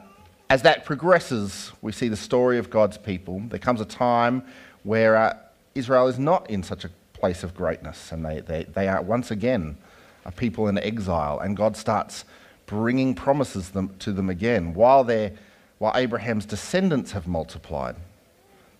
as 0.49 0.61
that 0.61 0.85
progresses, 0.85 1.71
we 1.81 1.91
see 1.91 2.09
the 2.09 2.15
story 2.15 2.57
of 2.57 2.69
God's 2.69 2.97
people. 2.97 3.41
There 3.49 3.59
comes 3.59 3.81
a 3.81 3.85
time 3.85 4.43
where 4.83 5.15
uh, 5.15 5.37
Israel 5.75 6.07
is 6.07 6.19
not 6.19 6.49
in 6.49 6.63
such 6.63 6.85
a 6.85 6.89
place 7.13 7.43
of 7.43 7.55
greatness, 7.55 8.11
and 8.11 8.25
they, 8.25 8.41
they, 8.41 8.63
they 8.65 8.87
are 8.87 9.01
once 9.01 9.31
again 9.31 9.77
a 10.25 10.31
people 10.31 10.67
in 10.67 10.77
exile, 10.77 11.39
and 11.39 11.57
God 11.57 11.75
starts 11.75 12.25
bringing 12.65 13.15
promises 13.15 13.69
them, 13.69 13.93
to 13.99 14.11
them 14.11 14.29
again. 14.29 14.73
While, 14.73 15.03
they're, 15.03 15.31
while 15.79 15.93
Abraham's 15.95 16.45
descendants 16.45 17.11
have 17.11 17.27
multiplied, 17.27 17.95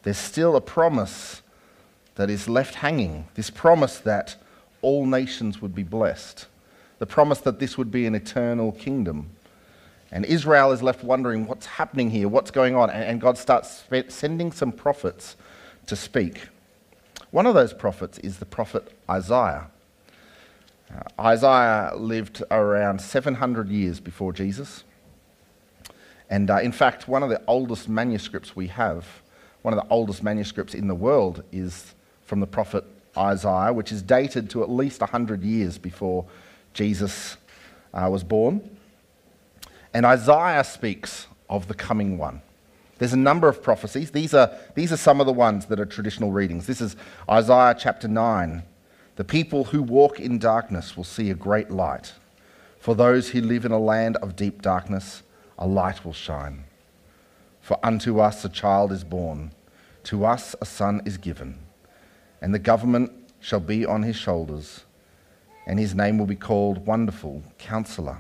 there's 0.03 0.17
still 0.17 0.55
a 0.55 0.61
promise 0.61 1.41
that 2.15 2.29
is 2.29 2.47
left 2.47 2.75
hanging 2.75 3.25
this 3.35 3.49
promise 3.49 3.97
that 3.99 4.35
all 4.81 5.05
nations 5.05 5.61
would 5.61 5.73
be 5.73 5.83
blessed, 5.83 6.45
the 6.99 7.05
promise 7.05 7.39
that 7.39 7.59
this 7.59 7.77
would 7.77 7.91
be 7.91 8.05
an 8.05 8.15
eternal 8.15 8.71
kingdom. 8.73 9.29
And 10.13 10.25
Israel 10.25 10.71
is 10.71 10.83
left 10.83 11.03
wondering 11.03 11.47
what's 11.47 11.65
happening 11.65 12.11
here, 12.11 12.29
what's 12.29 12.51
going 12.51 12.75
on. 12.75 12.91
And 12.91 13.19
God 13.19 13.35
starts 13.35 13.83
sending 14.09 14.51
some 14.51 14.71
prophets 14.71 15.35
to 15.87 15.95
speak. 15.95 16.49
One 17.31 17.47
of 17.47 17.55
those 17.55 17.73
prophets 17.73 18.19
is 18.19 18.37
the 18.37 18.45
prophet 18.45 18.95
Isaiah. 19.09 19.71
Uh, 20.93 21.01
Isaiah 21.19 21.95
lived 21.95 22.43
around 22.51 23.01
700 23.01 23.69
years 23.69 23.99
before 23.99 24.31
Jesus. 24.31 24.83
And 26.29 26.51
uh, 26.51 26.59
in 26.59 26.71
fact, 26.71 27.07
one 27.07 27.23
of 27.23 27.29
the 27.29 27.41
oldest 27.47 27.89
manuscripts 27.89 28.55
we 28.55 28.67
have, 28.67 29.07
one 29.63 29.73
of 29.73 29.79
the 29.79 29.89
oldest 29.91 30.21
manuscripts 30.21 30.75
in 30.75 30.87
the 30.87 30.95
world, 30.95 31.43
is 31.51 31.95
from 32.21 32.39
the 32.39 32.45
prophet 32.45 32.85
Isaiah, 33.17 33.73
which 33.73 33.91
is 33.91 34.03
dated 34.03 34.51
to 34.51 34.61
at 34.61 34.69
least 34.69 35.01
100 35.01 35.41
years 35.41 35.79
before 35.79 36.25
Jesus 36.75 37.37
uh, 37.95 38.07
was 38.11 38.23
born. 38.23 38.69
And 39.93 40.05
Isaiah 40.05 40.63
speaks 40.63 41.27
of 41.49 41.67
the 41.67 41.73
coming 41.73 42.17
one. 42.17 42.41
There's 42.97 43.13
a 43.13 43.17
number 43.17 43.47
of 43.47 43.61
prophecies. 43.61 44.11
These 44.11 44.33
are, 44.33 44.51
these 44.75 44.91
are 44.91 44.97
some 44.97 45.19
of 45.19 45.25
the 45.25 45.33
ones 45.33 45.65
that 45.67 45.79
are 45.79 45.85
traditional 45.85 46.31
readings. 46.31 46.67
This 46.67 46.81
is 46.81 46.95
Isaiah 47.29 47.75
chapter 47.77 48.07
9. 48.07 48.63
The 49.15 49.23
people 49.23 49.65
who 49.65 49.83
walk 49.83 50.19
in 50.19 50.39
darkness 50.39 50.97
will 50.97 51.03
see 51.03 51.29
a 51.29 51.35
great 51.35 51.69
light. 51.69 52.13
For 52.79 52.95
those 52.95 53.29
who 53.29 53.41
live 53.41 53.65
in 53.65 53.71
a 53.71 53.79
land 53.79 54.17
of 54.17 54.35
deep 54.35 54.61
darkness, 54.61 55.23
a 55.57 55.67
light 55.67 56.03
will 56.03 56.13
shine. 56.13 56.65
For 57.61 57.77
unto 57.83 58.19
us 58.19 58.43
a 58.43 58.49
child 58.49 58.91
is 58.91 59.03
born, 59.03 59.51
to 60.05 60.25
us 60.25 60.55
a 60.59 60.65
son 60.65 61.01
is 61.05 61.17
given, 61.17 61.59
and 62.41 62.53
the 62.53 62.59
government 62.59 63.11
shall 63.39 63.61
be 63.61 63.85
on 63.85 64.03
his 64.03 64.15
shoulders, 64.15 64.83
and 65.65 65.79
his 65.79 65.95
name 65.95 66.17
will 66.17 66.25
be 66.25 66.35
called 66.35 66.85
Wonderful, 66.85 67.43
Counselor, 67.57 68.17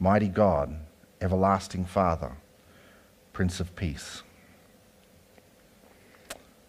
Mighty 0.00 0.28
God, 0.28 0.74
Everlasting 1.22 1.84
Father, 1.84 2.32
Prince 3.32 3.60
of 3.60 3.76
Peace. 3.76 4.24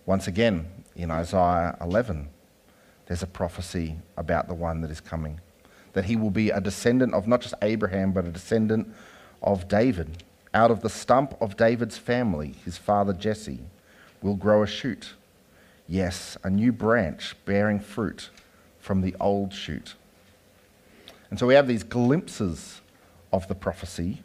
Once 0.06 0.28
again, 0.28 0.68
in 0.96 1.10
Isaiah 1.10 1.76
11, 1.82 2.30
there's 3.08 3.24
a 3.24 3.28
prophecy 3.28 3.96
about 4.16 4.48
the 4.48 4.54
one 4.54 4.82
that 4.82 4.92
is 4.92 5.02
coming. 5.02 5.42
That 5.94 6.06
he 6.06 6.16
will 6.16 6.30
be 6.30 6.52
a 6.52 6.62
descendant 6.62 7.16
of 7.16 7.28
not 7.28 7.42
just 7.42 7.56
Abraham, 7.64 8.12
but 8.12 8.26
a 8.26 8.30
descendant 8.32 8.94
of 9.42 9.68
David. 9.68 10.24
Out 10.54 10.70
of 10.70 10.82
the 10.82 10.90
stump 10.90 11.36
of 11.42 11.58
David's 11.58 11.98
family, 11.98 12.54
his 12.64 12.78
father 12.78 13.14
Jesse, 13.14 13.62
will 14.22 14.36
grow 14.36 14.62
a 14.62 14.68
shoot. 14.68 15.14
Yes, 15.88 16.38
a 16.44 16.50
new 16.52 16.72
branch 16.72 17.36
bearing 17.46 17.80
fruit 17.80 18.30
from 18.78 19.02
the 19.02 19.16
old 19.20 19.52
shoot. 19.52 19.96
And 21.32 21.40
so 21.40 21.48
we 21.48 21.56
have 21.56 21.68
these 21.68 21.84
glimpses 21.84 22.82
of 23.32 23.48
the 23.48 23.56
prophecy 23.56 24.22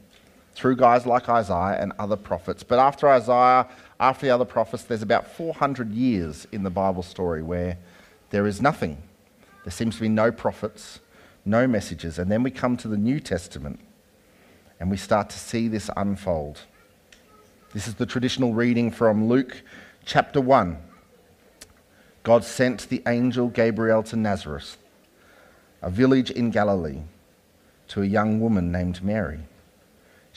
through 0.58 0.74
guys 0.74 1.06
like 1.06 1.28
Isaiah 1.28 1.80
and 1.80 1.92
other 2.00 2.16
prophets. 2.16 2.64
But 2.64 2.80
after 2.80 3.08
Isaiah, 3.08 3.68
after 4.00 4.26
the 4.26 4.34
other 4.34 4.44
prophets, 4.44 4.82
there's 4.82 5.02
about 5.02 5.28
400 5.28 5.92
years 5.92 6.48
in 6.50 6.64
the 6.64 6.70
Bible 6.70 7.04
story 7.04 7.44
where 7.44 7.78
there 8.30 8.44
is 8.44 8.60
nothing. 8.60 9.00
There 9.62 9.70
seems 9.70 9.94
to 9.94 10.00
be 10.00 10.08
no 10.08 10.32
prophets, 10.32 10.98
no 11.44 11.68
messages. 11.68 12.18
And 12.18 12.28
then 12.28 12.42
we 12.42 12.50
come 12.50 12.76
to 12.78 12.88
the 12.88 12.96
New 12.96 13.20
Testament 13.20 13.78
and 14.80 14.90
we 14.90 14.96
start 14.96 15.30
to 15.30 15.38
see 15.38 15.68
this 15.68 15.90
unfold. 15.96 16.62
This 17.72 17.86
is 17.86 17.94
the 17.94 18.06
traditional 18.06 18.52
reading 18.52 18.90
from 18.90 19.28
Luke 19.28 19.62
chapter 20.04 20.40
1. 20.40 20.76
God 22.24 22.42
sent 22.42 22.88
the 22.88 23.00
angel 23.06 23.46
Gabriel 23.46 24.02
to 24.02 24.16
Nazareth, 24.16 24.76
a 25.82 25.88
village 25.88 26.32
in 26.32 26.50
Galilee, 26.50 27.02
to 27.88 28.02
a 28.02 28.06
young 28.06 28.40
woman 28.40 28.72
named 28.72 29.04
Mary. 29.04 29.42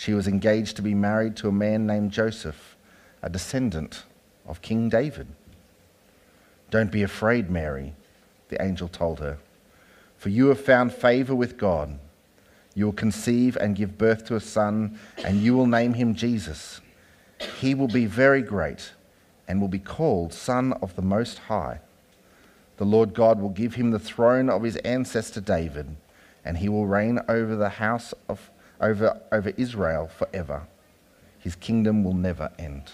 She 0.02 0.16
was 0.16 0.28
engaged 0.28 0.78
to 0.78 0.82
be 0.82 0.96
married 0.96 1.36
to 1.36 1.48
a 1.48 1.52
man 1.52 1.86
named 1.86 2.10
Joseph, 2.10 2.76
a 3.22 3.30
descendant 3.30 4.02
of 4.48 4.64
King 4.64 4.90
David. 4.90 5.28
Don't 6.72 6.92
be 6.92 7.04
afraid, 7.04 7.52
Mary, 7.52 7.94
the 8.50 8.60
angel 8.60 8.88
told 8.88 9.20
her, 9.20 9.38
for 10.18 10.30
you 10.30 10.48
have 10.48 10.60
found 10.60 10.92
favor 10.92 11.36
with 11.36 11.56
God. 11.56 12.00
You 12.74 12.86
will 12.86 12.94
conceive 12.94 13.56
and 13.58 13.76
give 13.76 14.00
birth 14.00 14.26
to 14.26 14.36
a 14.36 14.40
son, 14.40 14.98
and 15.24 15.40
you 15.40 15.54
will 15.54 15.68
name 15.68 15.94
him 15.94 16.16
Jesus. 16.16 16.82
He 17.60 17.76
will 17.76 17.88
be 17.88 18.08
very 18.08 18.42
great 18.42 18.94
and 19.48 19.62
will 19.62 19.68
be 19.68 19.78
called 19.78 20.34
Son 20.34 20.74
of 20.82 20.96
the 20.96 21.04
Most 21.04 21.38
High. 21.38 21.80
The 22.78 22.86
Lord 22.86 23.14
God 23.14 23.40
will 23.40 23.50
give 23.50 23.76
him 23.76 23.92
the 23.92 24.00
throne 24.00 24.50
of 24.50 24.64
his 24.64 24.78
ancestor 24.78 25.42
David, 25.42 25.96
and 26.44 26.58
he 26.58 26.70
will 26.70 26.88
reign 26.88 27.20
over 27.30 27.56
the 27.56 27.70
house 27.70 28.16
of 28.28 28.50
over, 28.82 29.22
over 29.32 29.54
Israel 29.58 30.08
forever. 30.08 30.68
His 31.40 31.56
kingdom 31.56 32.04
will 32.04 32.14
never 32.14 32.52
end. 32.60 32.92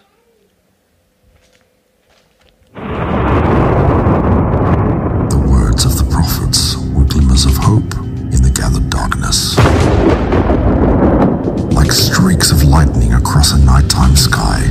The 5.29 5.45
words 5.49 5.85
of 5.85 5.97
the 5.97 6.07
prophets 6.11 6.77
were 6.93 7.05
glimmers 7.05 7.45
of 7.45 7.57
hope 7.57 7.93
in 8.33 8.41
the 8.41 8.51
gathered 8.53 8.89
darkness. 8.89 9.57
Like 11.73 11.91
streaks 11.91 12.51
of 12.51 12.63
lightning 12.63 13.13
across 13.13 13.53
a 13.53 13.59
nighttime 13.59 14.15
sky, 14.15 14.63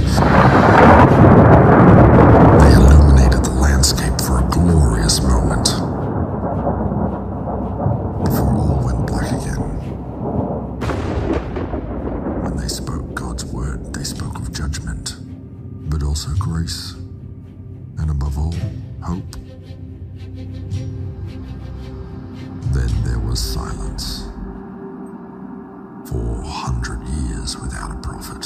hope. 19.03 19.33
Then 22.73 22.91
there 23.05 23.19
was 23.19 23.41
silence. 23.41 24.29
Four 26.11 26.43
hundred 26.45 27.03
years 27.09 27.57
without 27.59 27.91
a 27.91 27.99
prophet. 28.00 28.45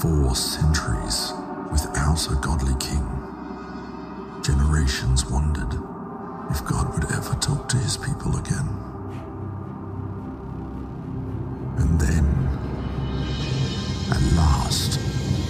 Four 0.00 0.34
centuries 0.34 1.32
without 1.70 2.30
a 2.30 2.34
godly 2.40 2.74
king. 2.78 3.04
Generations 4.42 5.24
wondered 5.30 5.72
if 6.50 6.64
God 6.64 6.92
would 6.94 7.10
ever 7.12 7.34
talk 7.36 7.68
to 7.70 7.76
his 7.78 7.96
people 7.96 8.36
again. 8.36 8.68
And 11.78 11.98
then, 11.98 12.24
at 14.10 14.22
last, 14.36 15.00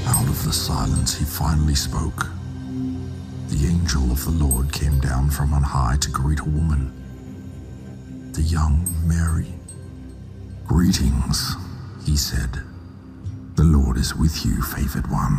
out 0.06 0.28
of 0.28 0.44
the 0.44 0.52
silence, 0.52 1.16
he 1.18 1.24
finally 1.24 1.74
spoke. 1.74 2.28
The 3.54 3.68
angel 3.68 4.10
of 4.10 4.24
the 4.24 4.32
Lord 4.32 4.72
came 4.72 4.98
down 4.98 5.30
from 5.30 5.54
on 5.54 5.62
high 5.62 5.96
to 6.00 6.10
greet 6.10 6.40
a 6.40 6.44
woman 6.44 6.92
the 8.32 8.42
young 8.42 8.84
Mary. 9.06 9.54
Greetings, 10.66 11.54
he 12.04 12.16
said. 12.16 12.50
The 13.54 13.62
Lord 13.62 13.96
is 13.96 14.16
with 14.16 14.44
you, 14.44 14.60
favored 14.60 15.08
one. 15.08 15.38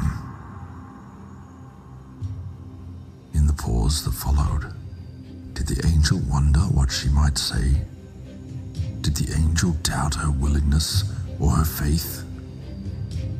In 3.33 3.47
the 3.47 3.53
pause 3.53 4.05
that 4.05 4.13
followed, 4.13 4.73
did 5.53 5.67
the 5.67 5.85
angel 5.85 6.19
wonder 6.19 6.61
what 6.61 6.89
she 6.89 7.09
might 7.09 7.37
say? 7.37 7.81
Did 9.01 9.17
the 9.17 9.35
angel 9.35 9.71
doubt 9.83 10.15
her 10.15 10.31
willingness 10.31 11.03
or 11.37 11.51
her 11.51 11.65
faith? 11.65 12.23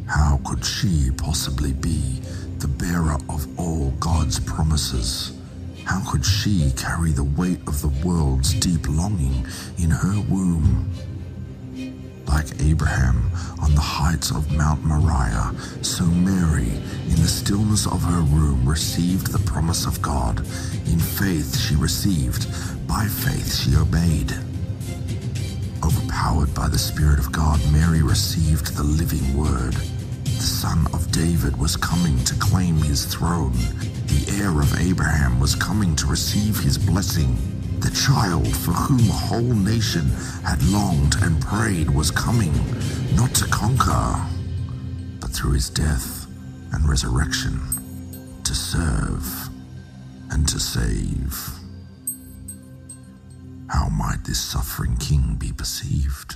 How 0.06 0.42
could 0.44 0.66
she 0.66 1.12
possibly 1.12 1.72
be 1.72 2.20
the 2.66 2.86
bearer 2.86 3.18
of 3.30 3.60
all 3.60 3.92
God's 4.00 4.40
promises? 4.40 5.34
How 5.84 6.02
could 6.10 6.26
she 6.26 6.72
carry 6.76 7.12
the 7.12 7.24
weight 7.24 7.60
of 7.68 7.80
the 7.84 7.94
world's 8.04 8.56
deep 8.56 8.90
longing 8.90 9.46
in 9.78 9.92
her 9.92 10.20
womb? 10.28 10.90
Like 12.26 12.60
Abraham 12.60 13.30
on 13.62 13.76
the 13.76 13.82
heights 13.82 14.32
of 14.32 14.52
Mount 14.52 14.84
Moriah, 14.84 15.54
so 15.84 16.06
Mary, 16.06 16.72
in 17.12 17.18
the 17.22 17.28
stillness 17.28 17.86
of 17.86 18.02
her 18.02 18.22
room, 18.22 18.68
received 18.68 19.32
the 19.32 19.46
promise 19.52 19.86
of 19.86 20.02
God. 20.02 20.40
In 20.88 20.98
faith 20.98 21.56
she 21.60 21.76
received, 21.76 22.48
by 22.88 23.06
faith 23.06 23.54
she 23.54 23.76
obeyed. 23.76 24.34
Overpowered 25.84 26.56
by 26.56 26.68
the 26.68 26.80
Spirit 26.80 27.20
of 27.20 27.32
God, 27.32 27.60
Mary 27.72 28.02
received 28.02 28.76
the 28.76 28.84
living 28.84 29.38
Word. 29.38 29.76
The 30.24 30.42
Son 30.42 30.88
David 31.16 31.56
was 31.56 31.78
coming 31.78 32.22
to 32.26 32.36
claim 32.36 32.76
his 32.76 33.06
throne. 33.06 33.54
The 34.08 34.38
heir 34.38 34.60
of 34.60 34.78
Abraham 34.82 35.40
was 35.40 35.56
coming 35.56 35.96
to 35.96 36.08
receive 36.08 36.60
his 36.60 36.78
blessing. 36.78 37.38
The 37.80 37.90
child 37.92 38.54
for 38.54 38.72
whom 38.72 39.00
a 39.00 39.14
whole 39.14 39.40
nation 39.42 40.10
had 40.44 40.62
longed 40.64 41.16
and 41.22 41.42
prayed 41.42 41.90
was 41.90 42.12
coming, 42.12 42.54
not 43.16 43.34
to 43.36 43.46
conquer, 43.46 44.28
but 45.22 45.30
through 45.30 45.54
his 45.54 45.70
death 45.70 46.28
and 46.74 46.90
resurrection, 46.90 47.62
to 48.44 48.54
serve 48.54 49.50
and 50.32 50.46
to 50.50 50.60
save. 50.60 51.50
How 53.70 53.88
might 53.88 54.26
this 54.26 54.42
suffering 54.42 54.98
king 54.98 55.38
be 55.40 55.54
perceived? 55.54 56.36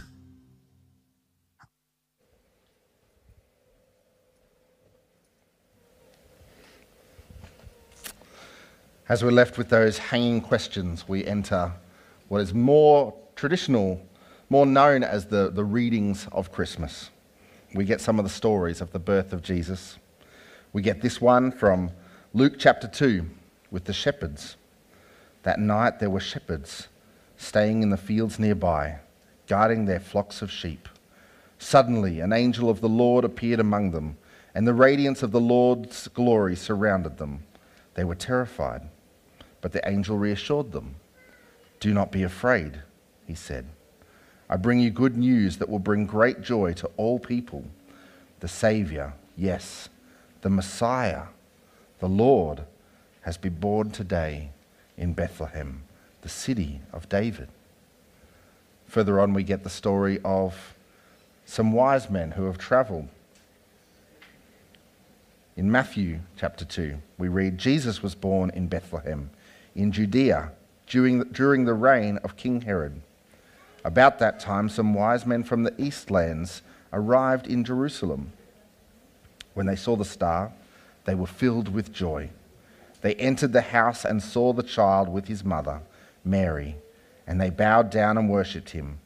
As 9.09 9.23
we're 9.23 9.31
left 9.31 9.57
with 9.57 9.69
those 9.69 9.97
hanging 9.97 10.39
questions, 10.39 11.07
we 11.07 11.25
enter 11.25 11.71
what 12.27 12.41
is 12.41 12.53
more 12.53 13.15
traditional, 13.35 13.99
more 14.51 14.67
known 14.67 15.03
as 15.03 15.25
the, 15.25 15.49
the 15.49 15.65
readings 15.65 16.27
of 16.31 16.51
Christmas. 16.51 17.09
We 17.73 17.85
get 17.85 18.01
some 18.01 18.19
of 18.19 18.23
the 18.23 18.29
stories 18.29 18.81
of 18.81 18.91
the 18.91 18.99
birth 18.99 19.33
of 19.33 19.41
Jesus. 19.41 19.97
We 20.73 20.83
get 20.83 21.01
this 21.01 21.19
one 21.19 21.51
from 21.51 21.89
Luke 22.35 22.59
chapter 22.59 22.87
2 22.87 23.27
with 23.71 23.85
the 23.85 23.93
shepherds. 23.93 24.57
That 25.41 25.59
night 25.59 25.97
there 25.97 26.11
were 26.11 26.19
shepherds 26.19 26.87
staying 27.35 27.81
in 27.81 27.89
the 27.89 27.97
fields 27.97 28.37
nearby, 28.37 28.99
guarding 29.47 29.85
their 29.85 29.99
flocks 29.99 30.43
of 30.43 30.51
sheep. 30.51 30.87
Suddenly, 31.57 32.19
an 32.19 32.31
angel 32.31 32.69
of 32.69 32.79
the 32.79 32.87
Lord 32.87 33.25
appeared 33.25 33.59
among 33.59 33.89
them, 33.89 34.19
and 34.53 34.67
the 34.67 34.73
radiance 34.75 35.23
of 35.23 35.31
the 35.31 35.41
Lord's 35.41 36.07
glory 36.09 36.55
surrounded 36.55 37.17
them. 37.17 37.41
They 37.95 38.03
were 38.03 38.13
terrified. 38.13 38.87
But 39.61 39.71
the 39.71 39.87
angel 39.87 40.17
reassured 40.17 40.71
them. 40.71 40.95
Do 41.79 41.93
not 41.93 42.11
be 42.11 42.23
afraid, 42.23 42.81
he 43.25 43.35
said. 43.35 43.67
I 44.49 44.57
bring 44.57 44.79
you 44.79 44.89
good 44.89 45.15
news 45.15 45.57
that 45.57 45.69
will 45.69 45.79
bring 45.79 46.05
great 46.05 46.41
joy 46.41 46.73
to 46.73 46.89
all 46.97 47.19
people. 47.19 47.65
The 48.39 48.47
Saviour, 48.47 49.13
yes, 49.37 49.89
the 50.41 50.49
Messiah, 50.49 51.23
the 51.99 52.09
Lord, 52.09 52.63
has 53.21 53.37
been 53.37 53.55
born 53.55 53.91
today 53.91 54.51
in 54.97 55.13
Bethlehem, 55.13 55.83
the 56.21 56.29
city 56.29 56.81
of 56.91 57.07
David. 57.09 57.49
Further 58.87 59.19
on, 59.19 59.33
we 59.33 59.43
get 59.43 59.63
the 59.63 59.69
story 59.69 60.19
of 60.25 60.75
some 61.45 61.71
wise 61.71 62.09
men 62.09 62.31
who 62.31 62.45
have 62.45 62.57
travelled. 62.57 63.07
In 65.55 65.71
Matthew 65.71 66.21
chapter 66.37 66.65
2, 66.65 66.97
we 67.17 67.27
read 67.27 67.57
Jesus 67.57 68.01
was 68.01 68.15
born 68.15 68.49
in 68.51 68.67
Bethlehem 68.67 69.29
in 69.75 69.91
Judea 69.91 70.51
during 70.87 71.19
the, 71.19 71.25
during 71.25 71.65
the 71.65 71.73
reign 71.73 72.17
of 72.23 72.35
King 72.35 72.61
Herod. 72.61 73.01
About 73.83 74.19
that 74.19 74.39
time, 74.39 74.69
some 74.69 74.93
wise 74.93 75.25
men 75.25 75.43
from 75.43 75.63
the 75.63 75.73
east 75.81 76.11
lands 76.11 76.61
arrived 76.91 77.47
in 77.47 77.63
Jerusalem. 77.63 78.33
When 79.53 79.65
they 79.65 79.75
saw 79.75 79.95
the 79.95 80.05
star, 80.05 80.51
they 81.05 81.15
were 81.15 81.27
filled 81.27 81.69
with 81.73 81.93
joy. 81.93 82.29
They 83.01 83.15
entered 83.15 83.53
the 83.53 83.61
house 83.61 84.03
and 84.03 84.21
saw 84.21 84.53
the 84.53 84.63
child 84.63 85.07
with 85.07 85.27
his 85.27 85.43
mother, 85.43 85.81
Mary, 86.25 86.75
and 87.25 87.39
they 87.39 87.49
bowed 87.49 87.89
down 87.89 88.17
and 88.17 88.29
worshipped 88.29 88.71
him. 88.71 88.99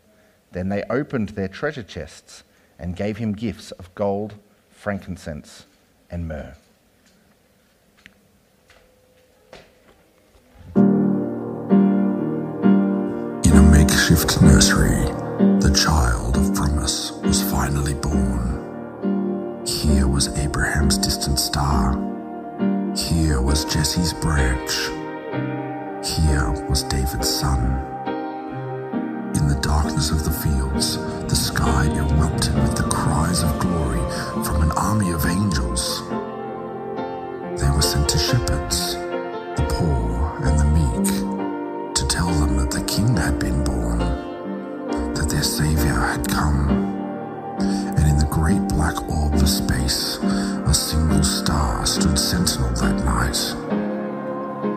Then 0.51 0.69
they 0.69 0.83
opened 0.89 1.29
their 1.29 1.47
treasure 1.47 1.83
chests 1.83 2.43
and 2.79 2.95
gave 2.95 3.17
him 3.17 3.33
gifts 3.33 3.71
of 3.71 3.93
gold, 3.95 4.35
frankincense, 4.69 5.65
and 6.09 6.27
myrrh. 6.27 6.55
Makeshift 14.13 14.41
nursery, 14.43 15.05
the 15.59 15.73
child 15.73 16.37
of 16.37 16.53
promise 16.53 17.13
was 17.23 17.41
finally 17.49 17.95
born. 17.95 19.63
Here 19.65 20.07
was 20.07 20.27
Abraham's 20.37 20.99
distant 20.99 21.39
star. 21.39 21.93
Here 22.95 23.41
was 23.41 23.65
Jesse's 23.65 24.13
branch. 24.13 24.71
Here 26.05 26.51
was 26.69 26.83
David's 26.83 27.27
son. 27.27 27.59
In 29.35 29.47
the 29.47 29.59
darkness 29.61 30.11
of 30.11 30.23
the 30.23 30.31
fields, 30.31 30.97
the 31.27 31.35
sky 31.35 31.85
erupted 31.87 32.53
with 32.53 32.75
the 32.75 32.89
cries 32.93 33.41
of 33.41 33.57
glory 33.59 34.03
from 34.45 34.61
an 34.61 34.71
army 34.73 35.11
of 35.11 35.25
angels. 35.25 36.01
They 37.59 37.69
were 37.71 37.81
sent 37.81 38.09
to 38.09 38.19
shepherds, 38.19 38.93
the 38.93 39.65
poor 39.69 40.37
and 40.45 40.59
the 40.59 40.65
meek, 40.65 41.22
the 42.73 42.83
king 42.85 43.15
had 43.15 43.37
been 43.37 43.63
born, 43.63 43.99
that 45.13 45.27
their 45.29 45.43
Saviour 45.43 45.99
had 45.99 46.27
come. 46.27 46.69
And 47.59 47.99
in 47.99 48.17
the 48.17 48.27
great 48.31 48.67
black 48.67 48.97
orb 49.07 49.35
of 49.35 49.47
space, 49.47 50.17
a 50.17 50.73
single 50.73 51.23
star 51.23 51.85
stood 51.85 52.17
sentinel 52.17 52.71
that 52.81 52.97
night. 53.05 53.37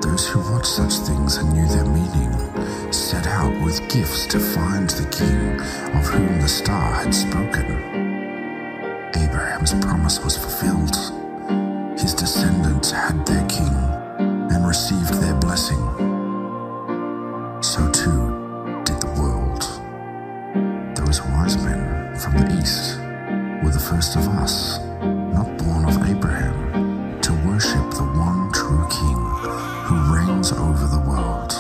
Those 0.03 0.29
who 0.29 0.41
watched 0.53 0.67
such 0.67 0.93
things 1.09 1.39
and 1.39 1.51
knew 1.55 1.67
their 1.69 1.87
meaning 1.87 2.93
set 2.93 3.27
out 3.27 3.55
with 3.65 3.81
gifts 3.89 4.27
to 4.27 4.41
find 4.41 4.91
the 4.91 5.09
king 5.09 5.59
of 5.97 6.05
whom 6.07 6.39
the 6.43 6.49
star 6.49 6.93
had 7.03 7.15
spoken. 7.15 7.65
Abraham's 9.17 9.73
promise 9.83 10.23
was 10.23 10.37
fulfilled. 10.37 10.97
His 11.99 12.13
descendants 12.13 12.91
had 12.91 13.25
their 13.25 13.47
king 13.49 13.75
and 14.53 14.67
received 14.67 15.15
their 15.15 15.35
blessing. 15.37 16.06
First 23.97 24.17
of 24.17 24.29
us, 24.29 24.79
not 25.33 25.49
born 25.57 25.87
of 25.87 25.97
Abraham, 26.07 27.19
to 27.23 27.33
worship 27.49 27.91
the 27.93 28.05
one 28.29 28.53
true 28.53 28.87
king 28.91 29.21
who 29.87 29.97
reigns 30.15 30.53
over 30.53 30.87
the 30.87 31.01
world. 31.09 31.53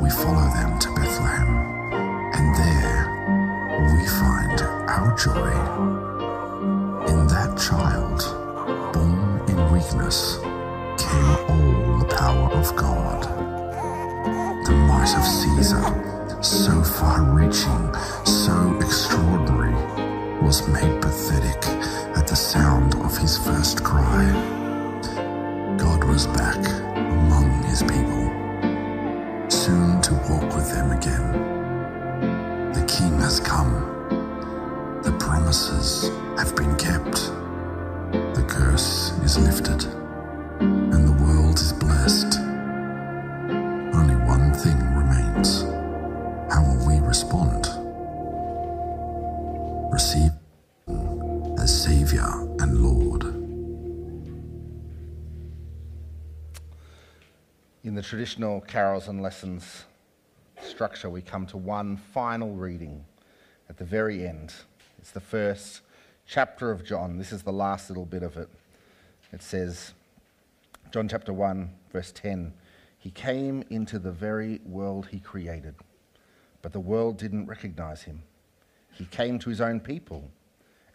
We 0.00 0.08
follow 0.08 0.48
them 0.56 0.78
to 0.78 0.88
Bethlehem, 0.94 1.50
and 2.36 2.46
there 2.56 3.02
we 3.92 4.06
find 4.22 4.62
our 4.88 5.14
joy. 5.18 5.52
In 7.12 7.26
that 7.34 7.52
child, 7.68 8.20
born 8.94 9.42
in 9.46 9.58
weakness, 9.74 10.38
came 10.96 11.36
all 11.52 11.98
the 11.98 12.14
power 12.16 12.50
of 12.54 12.74
God. 12.76 13.24
The 14.64 14.72
might 14.88 15.14
of 15.18 15.26
Caesar, 15.26 15.84
so 16.42 16.82
far 16.82 17.24
reaching, 17.24 17.92
was 20.50 20.66
made 20.66 21.00
pathetic 21.00 21.64
at 22.18 22.26
the 22.26 22.34
sound 22.34 22.96
of 22.96 23.16
his 23.16 23.38
first 23.38 23.84
cry. 23.84 24.24
God 25.78 26.02
was 26.02 26.26
back 26.26 26.58
among 26.96 27.62
his 27.70 27.82
people, 27.82 28.24
soon 29.48 30.02
to 30.02 30.12
walk 30.28 30.52
with 30.56 30.68
them 30.72 30.90
again. 30.90 31.26
The 32.72 32.84
King 32.88 33.16
has 33.20 33.38
come. 33.38 33.72
The 35.04 35.12
promises 35.20 36.10
have 36.36 36.56
been 36.56 36.74
kept. 36.76 37.30
The 38.10 38.44
curse 38.48 39.12
is 39.22 39.38
lifted, 39.38 39.86
In 57.82 57.94
the 57.94 58.02
traditional 58.02 58.60
carols 58.60 59.08
and 59.08 59.22
lessons 59.22 59.84
structure, 60.60 61.08
we 61.08 61.22
come 61.22 61.46
to 61.46 61.56
one 61.56 61.96
final 61.96 62.54
reading 62.54 63.06
at 63.70 63.78
the 63.78 63.86
very 63.86 64.26
end. 64.26 64.52
It's 64.98 65.12
the 65.12 65.20
first 65.20 65.80
chapter 66.26 66.70
of 66.70 66.84
John. 66.84 67.16
This 67.16 67.32
is 67.32 67.42
the 67.42 67.54
last 67.54 67.88
little 67.88 68.04
bit 68.04 68.22
of 68.22 68.36
it. 68.36 68.50
It 69.32 69.42
says, 69.42 69.94
John 70.92 71.08
chapter 71.08 71.32
1, 71.32 71.70
verse 71.90 72.12
10 72.12 72.52
He 72.98 73.10
came 73.10 73.64
into 73.70 73.98
the 73.98 74.12
very 74.12 74.60
world 74.66 75.06
he 75.06 75.18
created, 75.18 75.74
but 76.60 76.74
the 76.74 76.80
world 76.80 77.16
didn't 77.16 77.46
recognize 77.46 78.02
him. 78.02 78.24
He 78.92 79.06
came 79.06 79.38
to 79.38 79.48
his 79.48 79.62
own 79.62 79.80
people, 79.80 80.30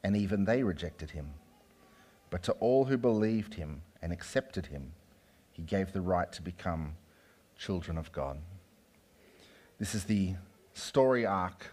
and 0.04 0.16
even 0.16 0.46
they 0.46 0.62
rejected 0.62 1.10
him. 1.10 1.32
But 2.30 2.44
to 2.44 2.52
all 2.60 2.86
who 2.86 2.98
believed 3.00 3.56
him 3.56 3.82
and 4.04 4.14
accepted 4.14 4.68
him, 4.68 4.92
he 5.56 5.62
gave 5.62 5.94
the 5.94 6.02
right 6.02 6.30
to 6.34 6.42
become 6.42 6.96
children 7.58 7.98
of 7.98 8.12
God. 8.12 8.38
This 9.80 9.96
is 9.96 10.04
the 10.04 10.34
story 10.74 11.26
arc 11.26 11.68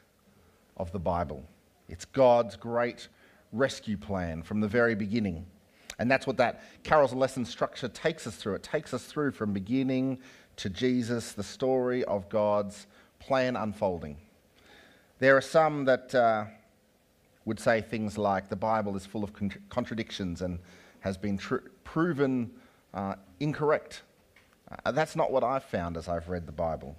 of 0.76 0.92
the 0.92 1.00
Bible. 1.00 1.42
It's 1.88 2.04
God's 2.04 2.54
great 2.54 3.08
rescue 3.52 3.96
plan 3.96 4.44
from 4.44 4.60
the 4.60 4.68
very 4.68 4.94
beginning. 4.94 5.46
And 5.98 6.08
that's 6.08 6.28
what 6.28 6.36
that 6.36 6.62
Carol's 6.84 7.12
lesson 7.12 7.44
structure 7.44 7.88
takes 7.88 8.24
us 8.24 8.36
through. 8.36 8.54
It 8.54 8.62
takes 8.62 8.94
us 8.94 9.04
through 9.04 9.32
from 9.32 9.52
beginning 9.52 10.20
to 10.56 10.70
Jesus, 10.70 11.32
the 11.32 11.42
story 11.42 12.04
of 12.04 12.28
God's 12.28 12.86
plan 13.18 13.56
unfolding. 13.56 14.16
There 15.18 15.36
are 15.36 15.42
some 15.42 15.86
that 15.86 16.14
uh, 16.14 16.44
would 17.46 17.58
say 17.58 17.80
things 17.80 18.16
like 18.16 18.48
the 18.48 18.56
Bible 18.56 18.96
is 18.96 19.06
full 19.06 19.24
of 19.24 19.32
con- 19.32 19.52
contradictions 19.70 20.40
and 20.40 20.60
has 21.00 21.16
been 21.16 21.36
tr- 21.36 21.56
proven 21.82 22.52
uh, 22.94 23.14
incorrect. 23.40 24.02
Uh, 24.84 24.92
that's 24.92 25.16
not 25.16 25.30
what 25.30 25.44
I've 25.44 25.64
found 25.64 25.96
as 25.96 26.08
I've 26.08 26.28
read 26.28 26.46
the 26.46 26.52
Bible. 26.52 26.96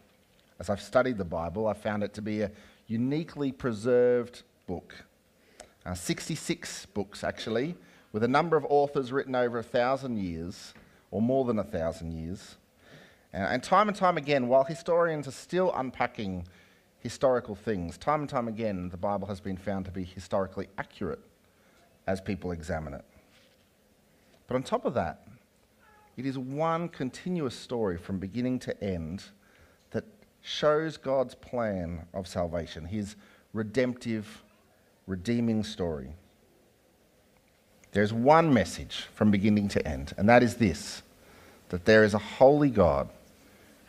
As 0.59 0.69
I've 0.69 0.81
studied 0.81 1.17
the 1.17 1.25
Bible, 1.25 1.67
I've 1.67 1.77
found 1.77 2.03
it 2.03 2.13
to 2.15 2.21
be 2.21 2.41
a 2.41 2.51
uniquely 2.87 3.51
preserved 3.51 4.43
book. 4.67 5.05
Uh, 5.85 5.93
66 5.93 6.85
books, 6.87 7.23
actually, 7.23 7.75
with 8.11 8.23
a 8.23 8.27
number 8.27 8.55
of 8.55 8.65
authors 8.69 9.11
written 9.11 9.35
over 9.35 9.59
a 9.59 9.63
thousand 9.63 10.17
years, 10.17 10.73
or 11.11 11.21
more 11.21 11.45
than 11.45 11.59
a 11.59 11.63
thousand 11.63 12.11
years. 12.11 12.55
And, 13.33 13.43
and 13.45 13.63
time 13.63 13.87
and 13.87 13.97
time 13.97 14.17
again, 14.17 14.47
while 14.47 14.63
historians 14.63 15.27
are 15.27 15.31
still 15.31 15.73
unpacking 15.75 16.47
historical 16.99 17.55
things, 17.55 17.97
time 17.97 18.21
and 18.21 18.29
time 18.29 18.47
again, 18.47 18.89
the 18.89 18.97
Bible 18.97 19.27
has 19.27 19.41
been 19.41 19.57
found 19.57 19.85
to 19.85 19.91
be 19.91 20.03
historically 20.03 20.67
accurate 20.77 21.19
as 22.07 22.21
people 22.21 22.51
examine 22.51 22.93
it. 22.93 23.03
But 24.47 24.55
on 24.55 24.63
top 24.63 24.85
of 24.85 24.93
that, 24.93 25.27
it 26.15 26.25
is 26.25 26.37
one 26.37 26.89
continuous 26.89 27.55
story 27.55 27.97
from 27.97 28.19
beginning 28.19 28.59
to 28.59 28.83
end 28.83 29.23
that 29.91 30.03
shows 30.41 30.97
God's 30.97 31.35
plan 31.35 32.05
of 32.13 32.27
salvation, 32.27 32.85
his 32.85 33.15
redemptive, 33.53 34.43
redeeming 35.07 35.63
story. 35.63 36.09
There's 37.91 38.13
one 38.13 38.53
message 38.53 39.07
from 39.13 39.31
beginning 39.31 39.67
to 39.69 39.87
end, 39.87 40.13
and 40.17 40.27
that 40.29 40.43
is 40.43 40.55
this 40.55 41.01
that 41.69 41.85
there 41.85 42.03
is 42.03 42.13
a 42.13 42.19
holy 42.19 42.69
God 42.69 43.09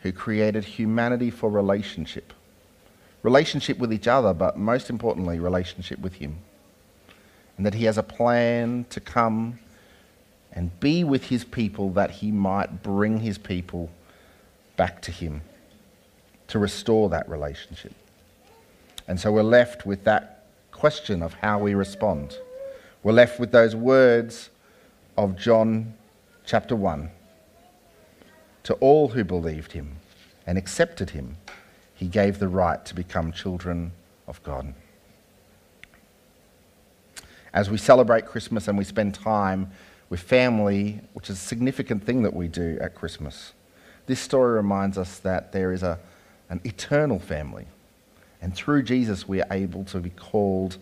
who 0.01 0.11
created 0.11 0.63
humanity 0.63 1.29
for 1.29 1.51
relationship. 1.51 2.33
Relationship 3.21 3.77
with 3.77 3.93
each 3.93 4.07
other, 4.07 4.33
but 4.33 4.57
most 4.57 4.89
importantly, 4.89 5.39
relationship 5.39 5.99
with 5.99 6.13
Him. 6.15 6.37
And 7.57 7.65
that 7.65 7.75
He 7.75 7.85
has 7.85 7.99
a 7.99 8.03
plan 8.03 8.87
to 8.89 8.99
come 8.99 9.59
and 10.55 10.79
be 10.79 11.03
with 11.03 11.25
His 11.25 11.43
people 11.43 11.91
that 11.91 12.09
He 12.11 12.31
might 12.31 12.81
bring 12.81 13.19
His 13.19 13.37
people 13.37 13.91
back 14.77 15.01
to 15.03 15.11
Him, 15.11 15.41
to 16.47 16.57
restore 16.57 17.09
that 17.09 17.27
relationship. 17.29 17.93
And 19.07 19.19
so 19.19 19.31
we're 19.31 19.43
left 19.43 19.85
with 19.85 20.03
that 20.05 20.45
question 20.71 21.21
of 21.21 21.33
how 21.35 21.59
we 21.59 21.73
respond. 21.73 22.37
We're 23.03 23.13
left 23.13 23.39
with 23.39 23.51
those 23.51 23.75
words 23.75 24.49
of 25.17 25.37
John 25.37 25.93
chapter 26.45 26.75
1. 26.75 27.09
To 28.63 28.73
all 28.75 29.09
who 29.09 29.23
believed 29.23 29.73
him 29.73 29.97
and 30.47 30.57
accepted 30.57 31.11
him, 31.11 31.37
he 31.93 32.07
gave 32.07 32.39
the 32.39 32.47
right 32.47 32.83
to 32.85 32.95
become 32.95 33.31
children 33.31 33.91
of 34.27 34.41
God. 34.43 34.73
As 37.53 37.69
we 37.69 37.77
celebrate 37.77 38.25
Christmas 38.25 38.67
and 38.67 38.77
we 38.77 38.83
spend 38.83 39.13
time 39.13 39.71
with 40.09 40.19
family, 40.19 41.01
which 41.13 41.29
is 41.29 41.37
a 41.37 41.39
significant 41.39 42.05
thing 42.05 42.23
that 42.23 42.33
we 42.33 42.47
do 42.47 42.77
at 42.81 42.95
Christmas, 42.95 43.53
this 44.05 44.19
story 44.19 44.53
reminds 44.53 44.97
us 44.97 45.19
that 45.19 45.51
there 45.51 45.71
is 45.71 45.83
a, 45.83 45.99
an 46.49 46.61
eternal 46.63 47.19
family. 47.19 47.65
And 48.41 48.55
through 48.55 48.83
Jesus, 48.83 49.27
we 49.27 49.41
are 49.41 49.47
able 49.51 49.83
to 49.85 49.99
be 49.99 50.11
called 50.11 50.77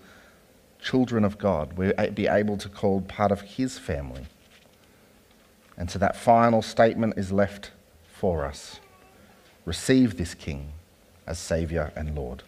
children 0.81 1.23
of 1.23 1.37
God. 1.37 1.73
We'll 1.73 1.93
be 2.13 2.27
able 2.27 2.57
to 2.57 2.67
call 2.67 3.01
part 3.01 3.31
of 3.31 3.41
his 3.41 3.79
family. 3.79 4.25
And 5.77 5.89
so 5.89 5.97
that 5.99 6.15
final 6.15 6.61
statement 6.61 7.17
is 7.17 7.31
left 7.31 7.71
for 8.05 8.45
us 8.45 8.79
receive 9.65 10.17
this 10.17 10.33
King 10.33 10.73
as 11.25 11.39
Saviour 11.39 11.91
and 11.95 12.15
Lord. 12.15 12.43